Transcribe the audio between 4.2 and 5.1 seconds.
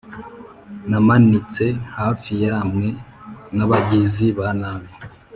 ba nabi